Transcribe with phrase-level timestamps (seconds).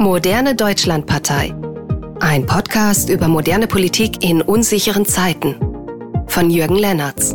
[0.00, 1.54] Moderne Deutschlandpartei.
[2.20, 5.56] Ein Podcast über moderne Politik in unsicheren Zeiten.
[6.26, 7.34] Von Jürgen Lennertz.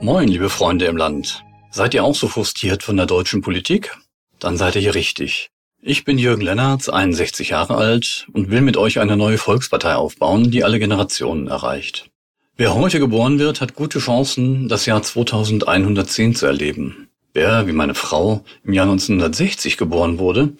[0.00, 1.44] Moin, liebe Freunde im Land.
[1.70, 3.96] Seid ihr auch so frustriert von der deutschen Politik?
[4.40, 5.50] Dann seid ihr hier richtig.
[5.80, 10.50] Ich bin Jürgen Lennertz, 61 Jahre alt und will mit euch eine neue Volkspartei aufbauen,
[10.50, 12.10] die alle Generationen erreicht.
[12.56, 17.06] Wer heute geboren wird, hat gute Chancen, das Jahr 2110 zu erleben.
[17.34, 20.52] Wer, wie meine Frau, im Jahr 1960 geboren wurde,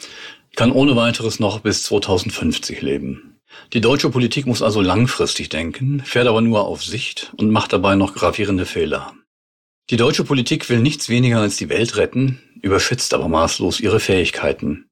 [0.56, 3.40] kann ohne weiteres noch bis 2050 leben.
[3.74, 7.94] Die deutsche Politik muss also langfristig denken, fährt aber nur auf Sicht und macht dabei
[7.94, 9.12] noch gravierende Fehler.
[9.90, 14.86] Die deutsche Politik will nichts weniger als die Welt retten, überschätzt aber maßlos ihre Fähigkeiten.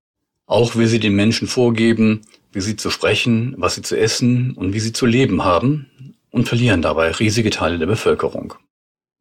[0.46, 4.74] Auch will sie den Menschen vorgeben, wie sie zu sprechen, was sie zu essen und
[4.74, 8.54] wie sie zu leben haben und verlieren dabei riesige Teile der Bevölkerung.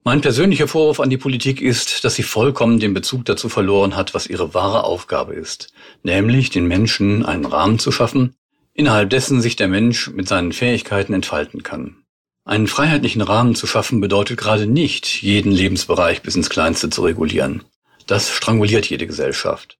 [0.05, 4.13] Mein persönlicher Vorwurf an die Politik ist, dass sie vollkommen den Bezug dazu verloren hat,
[4.13, 8.33] was ihre wahre Aufgabe ist, nämlich den Menschen einen Rahmen zu schaffen,
[8.73, 11.97] innerhalb dessen sich der Mensch mit seinen Fähigkeiten entfalten kann.
[12.45, 17.63] Einen freiheitlichen Rahmen zu schaffen bedeutet gerade nicht, jeden Lebensbereich bis ins Kleinste zu regulieren.
[18.07, 19.77] Das stranguliert jede Gesellschaft.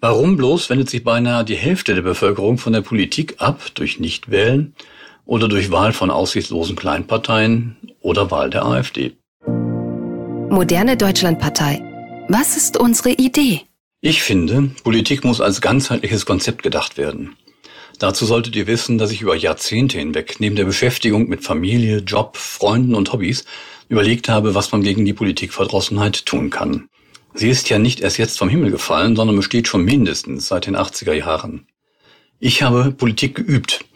[0.00, 4.74] Warum bloß wendet sich beinahe die Hälfte der Bevölkerung von der Politik ab durch Nichtwählen
[5.24, 9.16] oder durch Wahl von aussichtslosen Kleinparteien oder Wahl der AfD?
[10.52, 11.82] Moderne Deutschlandpartei.
[12.28, 13.62] Was ist unsere Idee?
[14.02, 17.36] Ich finde, Politik muss als ganzheitliches Konzept gedacht werden.
[17.98, 22.36] Dazu solltet ihr wissen, dass ich über Jahrzehnte hinweg neben der Beschäftigung mit Familie, Job,
[22.36, 23.46] Freunden und Hobbys
[23.88, 26.90] überlegt habe, was man gegen die Politikverdrossenheit tun kann.
[27.32, 30.76] Sie ist ja nicht erst jetzt vom Himmel gefallen, sondern besteht schon mindestens seit den
[30.76, 31.66] 80er Jahren.
[32.40, 33.86] Ich habe Politik geübt.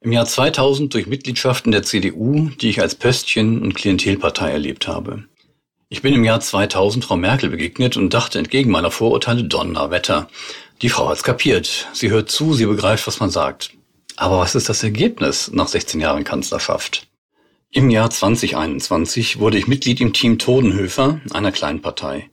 [0.00, 5.26] Im Jahr 2000 durch Mitgliedschaften der CDU, die ich als Pöstchen und Klientelpartei erlebt habe.
[5.88, 10.28] Ich bin im Jahr 2000 Frau Merkel begegnet und dachte entgegen meiner Vorurteile Donnerwetter.
[10.82, 11.86] Die Frau hat's kapiert.
[11.92, 13.70] Sie hört zu, sie begreift, was man sagt.
[14.16, 17.06] Aber was ist das Ergebnis nach 16 Jahren Kanzlerschaft?
[17.70, 22.30] Im Jahr 2021 wurde ich Mitglied im Team Todenhöfer, einer Kleinpartei.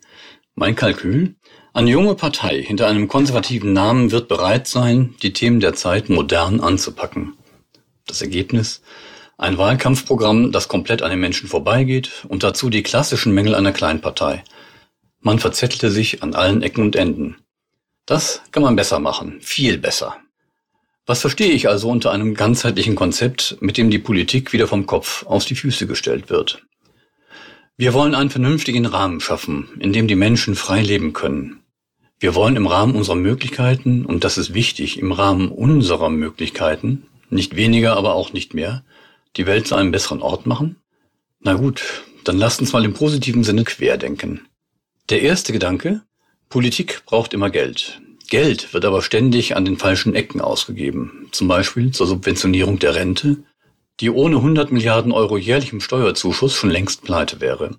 [0.55, 1.35] Mein Kalkül?
[1.73, 6.59] Eine junge Partei hinter einem konservativen Namen wird bereit sein, die Themen der Zeit modern
[6.59, 7.33] anzupacken.
[8.07, 8.81] Das Ergebnis?
[9.37, 14.43] Ein Wahlkampfprogramm, das komplett an den Menschen vorbeigeht und dazu die klassischen Mängel einer Kleinpartei.
[15.19, 17.37] Man verzettelte sich an allen Ecken und Enden.
[18.05, 20.17] Das kann man besser machen, viel besser.
[21.05, 25.25] Was verstehe ich also unter einem ganzheitlichen Konzept, mit dem die Politik wieder vom Kopf
[25.25, 26.63] aus die Füße gestellt wird?
[27.75, 31.63] Wir wollen einen vernünftigen Rahmen schaffen, in dem die Menschen frei leben können.
[32.19, 37.55] Wir wollen im Rahmen unserer Möglichkeiten, und das ist wichtig, im Rahmen unserer Möglichkeiten, nicht
[37.55, 38.83] weniger, aber auch nicht mehr,
[39.37, 40.77] die Welt zu einem besseren Ort machen?
[41.39, 44.47] Na gut, dann lasst uns mal im positiven Sinne querdenken.
[45.09, 46.01] Der erste Gedanke,
[46.49, 48.01] Politik braucht immer Geld.
[48.29, 51.27] Geld wird aber ständig an den falschen Ecken ausgegeben.
[51.31, 53.43] Zum Beispiel zur Subventionierung der Rente,
[53.99, 57.77] die ohne 100 Milliarden Euro jährlichem Steuerzuschuss schon längst pleite wäre.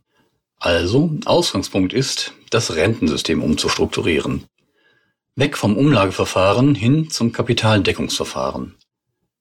[0.59, 4.45] Also, Ausgangspunkt ist, das Rentensystem umzustrukturieren.
[5.37, 8.77] Weg vom Umlageverfahren hin zum Kapitaldeckungsverfahren.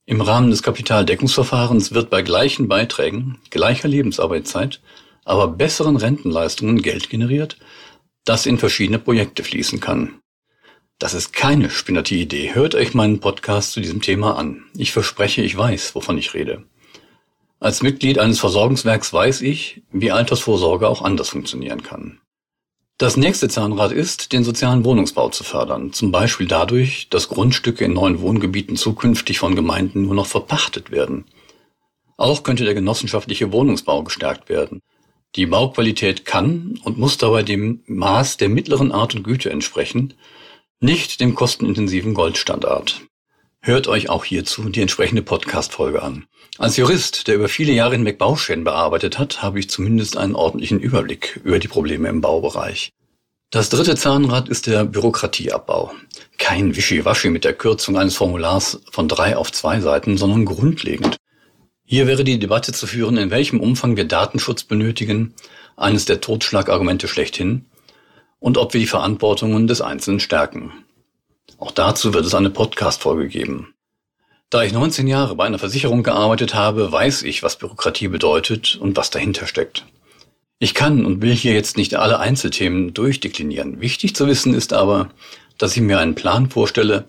[0.05, 4.81] Im Rahmen des Kapitaldeckungsverfahrens wird bei gleichen Beiträgen, gleicher Lebensarbeitszeit,
[5.23, 7.57] aber besseren Rentenleistungen Geld generiert,
[8.25, 10.19] das in verschiedene Projekte fließen kann.
[10.99, 12.53] Das ist keine spinnerte Idee.
[12.53, 14.65] Hört euch meinen Podcast zu diesem Thema an.
[14.77, 16.63] Ich verspreche, ich weiß, wovon ich rede.
[17.61, 22.19] Als Mitglied eines Versorgungswerks weiß ich, wie Altersvorsorge auch anders funktionieren kann.
[22.99, 27.93] Das nächste Zahnrad ist, den sozialen Wohnungsbau zu fördern, zum Beispiel dadurch, dass Grundstücke in
[27.93, 31.25] neuen Wohngebieten zukünftig von Gemeinden nur noch verpachtet werden.
[32.17, 34.81] Auch könnte der genossenschaftliche Wohnungsbau gestärkt werden.
[35.35, 40.13] Die Bauqualität kann und muss dabei dem Maß der mittleren Art und Güte entsprechen,
[40.79, 43.01] nicht dem kostenintensiven Goldstandard.
[43.65, 46.25] Hört euch auch hierzu die entsprechende Podcast-Folge an.
[46.57, 50.81] Als Jurist, der über viele Jahre hinweg Bauschäden bearbeitet hat, habe ich zumindest einen ordentlichen
[50.81, 52.91] Überblick über die Probleme im Baubereich.
[53.51, 55.93] Das dritte Zahnrad ist der Bürokratieabbau.
[56.37, 61.15] Kein Wischiwaschi mit der Kürzung eines Formulars von drei auf zwei Seiten, sondern grundlegend.
[61.85, 65.35] Hier wäre die Debatte zu führen, in welchem Umfang wir Datenschutz benötigen,
[65.77, 67.63] eines der Totschlagargumente schlechthin,
[68.39, 70.82] und ob wir die Verantwortungen des Einzelnen stärken.
[71.57, 73.73] Auch dazu wird es eine Podcast-Folge geben.
[74.49, 78.95] Da ich 19 Jahre bei einer Versicherung gearbeitet habe, weiß ich, was Bürokratie bedeutet und
[78.95, 79.85] was dahinter steckt.
[80.59, 83.81] Ich kann und will hier jetzt nicht alle Einzelthemen durchdeklinieren.
[83.81, 85.09] Wichtig zu wissen ist aber,
[85.57, 87.05] dass ich mir einen Plan vorstelle,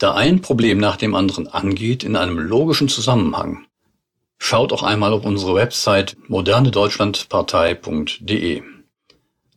[0.00, 3.66] der ein Problem nach dem anderen angeht in einem logischen Zusammenhang.
[4.38, 8.62] Schaut auch einmal auf unsere Website modernedeutschlandpartei.de.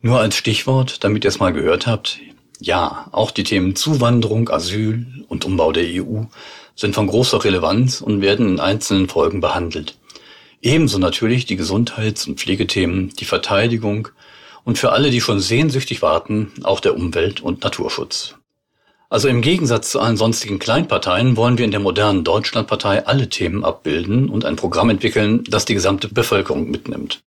[0.02, 2.20] Nur als Stichwort, damit ihr es mal gehört habt,
[2.60, 6.24] Ja, auch die Themen Zuwanderung, Asyl und Umbau der EU
[6.76, 9.98] sind von großer Relevanz und werden in einzelnen Folgen behandelt.
[10.62, 14.08] Ebenso natürlich die Gesundheits- und Pflegethemen, die Verteidigung
[14.64, 18.36] und für alle, die schon sehnsüchtig warten, auch der Umwelt- und Naturschutz.
[19.10, 23.64] Also im Gegensatz zu allen sonstigen Kleinparteien wollen wir in der modernen Deutschlandpartei alle Themen
[23.64, 27.22] abbilden und ein Programm entwickeln, das die gesamte Bevölkerung mitnimmt.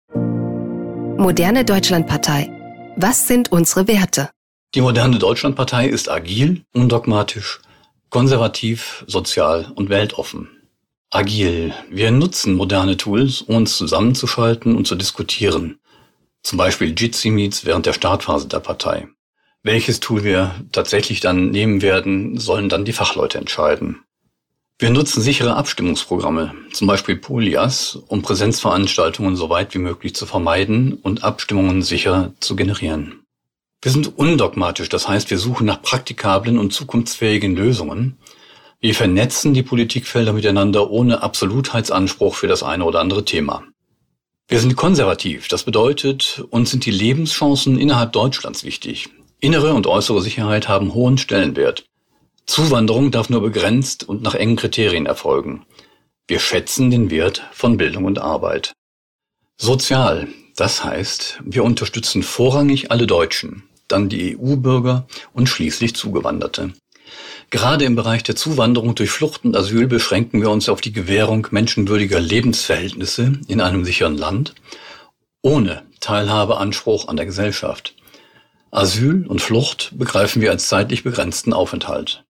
[1.17, 2.49] Moderne Deutschlandpartei.
[2.95, 4.29] Was sind unsere Werte?
[4.75, 7.61] Die moderne Deutschlandpartei ist agil, undogmatisch,
[8.09, 10.49] konservativ, sozial und weltoffen.
[11.09, 11.73] Agil.
[11.89, 15.79] Wir nutzen moderne Tools, um uns zusammenzuschalten und zu diskutieren.
[16.43, 19.07] Zum Beispiel Jitsi Meets während der Startphase der Partei.
[19.63, 24.01] Welches Tool wir tatsächlich dann nehmen werden, sollen dann die Fachleute entscheiden.
[24.77, 30.95] Wir nutzen sichere Abstimmungsprogramme, zum Beispiel Polias, um Präsenzveranstaltungen so weit wie möglich zu vermeiden
[30.95, 33.24] und Abstimmungen sicher zu generieren.
[33.85, 38.17] Wir sind undogmatisch, das heißt, wir suchen nach praktikablen und zukunftsfähigen Lösungen.
[38.79, 43.61] Wir vernetzen die Politikfelder miteinander ohne Absolutheitsanspruch für das eine oder andere Thema.
[44.47, 49.09] Wir sind konservativ, das bedeutet, uns sind die Lebenschancen innerhalb Deutschlands wichtig.
[49.39, 51.85] Innere und äußere Sicherheit haben hohen Stellenwert.
[52.47, 55.63] Zuwanderung darf nur begrenzt und nach engen Kriterien erfolgen.
[56.27, 58.73] Wir schätzen den Wert von Bildung und Arbeit.
[59.57, 66.73] Sozial, das heißt, wir unterstützen vorrangig alle Deutschen, dann die EU-Bürger und schließlich Zugewanderte.
[67.49, 71.47] Gerade im Bereich der Zuwanderung durch Flucht und Asyl beschränken wir uns auf die Gewährung
[71.51, 74.55] menschenwürdiger Lebensverhältnisse in einem sicheren Land,
[75.41, 77.95] ohne Teilhabeanspruch an der Gesellschaft.
[78.71, 82.25] Asyl und Flucht begreifen wir als zeitlich begrenzten Aufenthalt.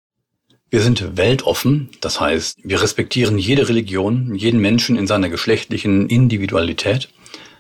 [0.71, 7.09] Wir sind weltoffen, das heißt, wir respektieren jede Religion, jeden Menschen in seiner geschlechtlichen Individualität,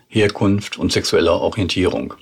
[0.07, 2.15] Herkunft und sexueller Orientierung.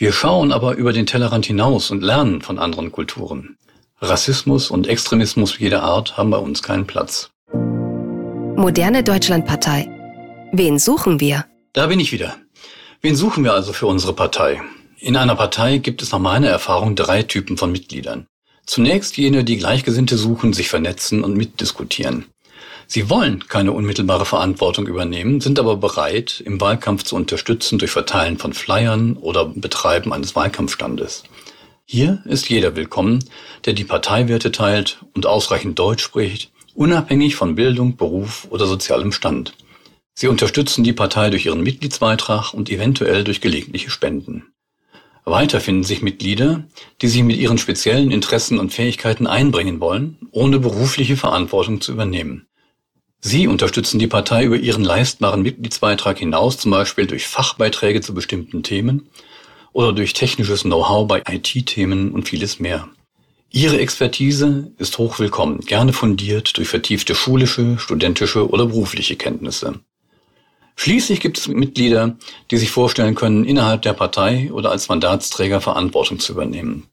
[0.00, 3.58] Wir schauen aber über den Tellerrand hinaus und lernen von anderen Kulturen.
[4.00, 7.28] Rassismus und Extremismus jeder Art haben bei uns keinen Platz.
[8.56, 9.90] Moderne Deutschlandpartei.
[10.52, 11.44] Wen suchen wir?
[11.74, 12.36] Da bin ich wieder.
[13.02, 14.62] Wen suchen wir also für unsere Partei?
[15.00, 18.26] In einer Partei gibt es nach meiner Erfahrung drei Typen von Mitgliedern.
[18.64, 22.24] Zunächst jene, die Gleichgesinnte suchen, sich vernetzen und mitdiskutieren.
[22.92, 28.36] Sie wollen keine unmittelbare Verantwortung übernehmen, sind aber bereit, im Wahlkampf zu unterstützen durch Verteilen
[28.36, 31.22] von Flyern oder Betreiben eines Wahlkampfstandes.
[31.84, 33.24] Hier ist jeder willkommen,
[33.64, 39.54] der die Parteiwerte teilt und ausreichend Deutsch spricht, unabhängig von Bildung, Beruf oder sozialem Stand.
[40.12, 44.46] Sie unterstützen die Partei durch ihren Mitgliedsbeitrag und eventuell durch gelegentliche Spenden.
[45.24, 46.64] Weiter finden sich Mitglieder,
[47.02, 52.48] die sich mit ihren speziellen Interessen und Fähigkeiten einbringen wollen, ohne berufliche Verantwortung zu übernehmen.
[53.20, 58.62] Sie unterstützen die Partei über ihren leistbaren Mitgliedsbeitrag hinaus, zum Beispiel durch Fachbeiträge zu bestimmten
[58.62, 59.10] Themen
[59.72, 62.88] oder durch technisches Know-how bei IT-Themen und vieles mehr.
[63.52, 69.80] Ihre Expertise ist hochwillkommen, gerne fundiert durch vertiefte schulische, studentische oder berufliche Kenntnisse.
[70.76, 72.16] Schließlich gibt es Mitglieder,
[72.50, 76.86] die sich vorstellen können, innerhalb der Partei oder als Mandatsträger Verantwortung zu übernehmen.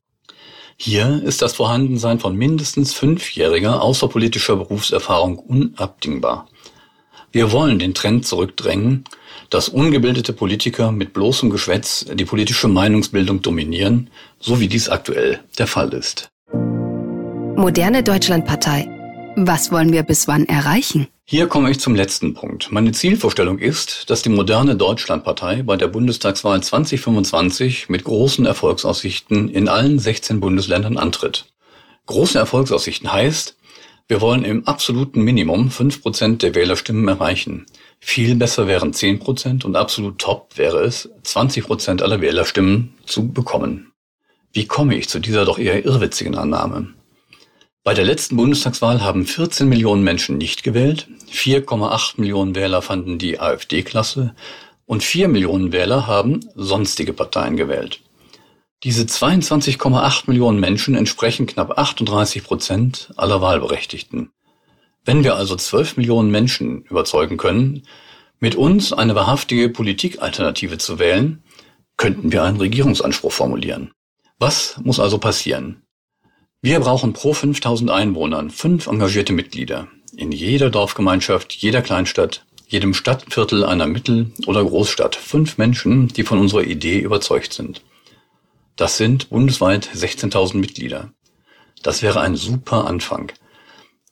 [0.80, 6.48] Hier ist das Vorhandensein von mindestens fünfjähriger außerpolitischer Berufserfahrung unabdingbar.
[7.32, 9.04] Wir wollen den Trend zurückdrängen,
[9.50, 15.68] dass ungebildete Politiker mit bloßem Geschwätz die politische Meinungsbildung dominieren, so wie dies aktuell der
[15.68, 16.30] Fall ist.
[17.56, 18.97] Moderne Deutschlandpartei.
[19.40, 21.06] Was wollen wir bis wann erreichen?
[21.24, 22.72] Hier komme ich zum letzten Punkt.
[22.72, 29.70] Meine Zielvorstellung ist, dass die moderne Deutschlandpartei bei der Bundestagswahl 2025 mit großen Erfolgsaussichten in
[29.70, 31.46] allen 16 Bundesländern antritt.
[32.08, 33.58] Große Erfolgsaussichten heißt,
[34.08, 37.68] wir wollen im absoluten Minimum 5% der Wählerstimmen erreichen.
[38.00, 43.92] Viel besser wären 10% und absolut top wäre es, 20% aller Wählerstimmen zu bekommen.
[44.52, 46.97] Wie komme ich zu dieser doch eher irrwitzigen Annahme?
[47.88, 53.40] Bei der letzten Bundestagswahl haben 14 Millionen Menschen nicht gewählt, 4,8 Millionen Wähler fanden die
[53.40, 54.36] AfD-Klasse
[54.86, 58.02] und 4 Millionen Wähler haben sonstige Parteien gewählt.
[58.84, 64.32] Diese 22,8 Millionen Menschen entsprechen knapp 38 Prozent aller Wahlberechtigten.
[65.06, 67.84] Wenn wir also 12 Millionen Menschen überzeugen können,
[68.42, 71.42] mit uns eine wahrhaftige Politikalternative zu wählen,
[71.96, 73.92] könnten wir einen Regierungsanspruch formulieren.
[74.40, 75.87] Was muss also passieren?
[76.62, 79.88] Wir brauchen pro 5000 Einwohnern fünf engagierte Mitglieder.
[80.16, 86.40] In jeder Dorfgemeinschaft, jeder Kleinstadt, jedem Stadtviertel einer Mittel- oder Großstadt fünf Menschen, die von
[86.40, 87.84] unserer Idee überzeugt sind.
[88.76, 91.12] Das sind bundesweit 16.000 Mitglieder.
[91.84, 93.32] Das wäre ein super Anfang.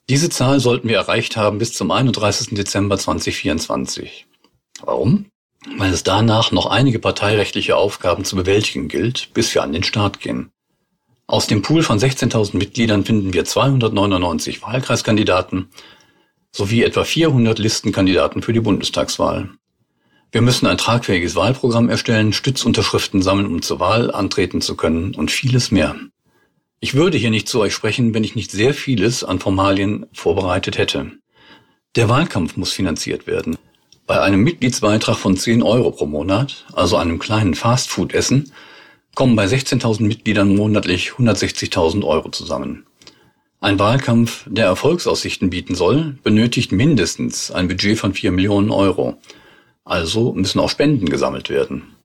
[0.08, 2.50] Diese Zahl sollten wir erreicht haben bis zum 31.
[2.56, 4.28] Dezember 2024.
[4.82, 5.26] Warum?
[5.78, 10.20] Weil es danach noch einige parteirechtliche Aufgaben zu bewältigen gilt, bis wir an den Start
[10.20, 10.52] gehen.
[11.28, 15.70] Aus dem Pool von 16.000 Mitgliedern finden wir 299 Wahlkreiskandidaten
[16.52, 19.50] sowie etwa 400 Listenkandidaten für die Bundestagswahl.
[20.32, 25.32] Wir müssen ein tragfähiges Wahlprogramm erstellen, Stützunterschriften sammeln, um zur Wahl antreten zu können und
[25.32, 25.96] vieles mehr.
[26.80, 30.78] Ich würde hier nicht zu euch sprechen, wenn ich nicht sehr vieles an Formalien vorbereitet
[30.78, 31.12] hätte.
[31.96, 33.58] Der Wahlkampf muss finanziert werden.
[34.06, 38.52] Bei einem Mitgliedsbeitrag von 10 Euro pro Monat, also einem kleinen Fastfood-Essen,
[39.16, 42.86] kommen bei 16.000 Mitgliedern monatlich 160.000 Euro zusammen.
[43.62, 49.18] Ein Wahlkampf, der Erfolgsaussichten bieten soll, benötigt mindestens ein Budget von 4 Millionen Euro.
[49.86, 51.96] Also müssen auch Spenden gesammelt werden.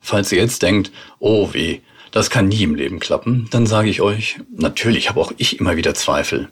[0.00, 1.80] Falls ihr jetzt denkt, oh weh,
[2.10, 5.76] das kann nie im Leben klappen, dann sage ich euch, natürlich habe auch ich immer
[5.76, 6.48] wieder Zweifel.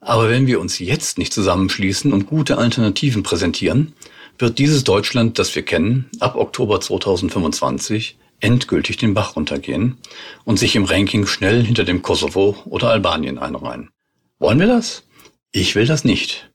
[0.00, 3.92] Aber wenn wir uns jetzt nicht zusammenschließen und gute Alternativen präsentieren,
[4.38, 9.98] wird dieses Deutschland, das wir kennen, ab Oktober 2025 endgültig den Bach runtergehen
[10.44, 13.90] und sich im Ranking schnell hinter dem Kosovo oder Albanien einreihen.
[14.38, 15.04] Wollen wir das?
[15.52, 16.50] Ich will das nicht.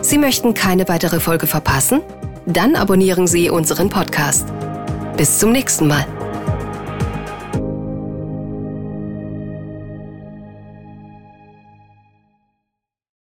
[0.07, 2.01] Sie möchten keine weitere Folge verpassen?
[2.47, 4.47] Dann abonnieren Sie unseren Podcast.
[5.17, 6.07] Bis zum nächsten Mal.